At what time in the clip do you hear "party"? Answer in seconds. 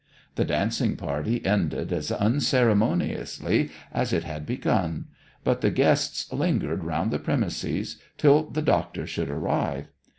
0.95-1.45